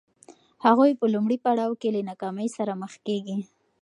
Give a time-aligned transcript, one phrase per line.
[0.65, 3.37] هغوی په لومړي پړاو کې له ناکامۍ سره مخ کېږي.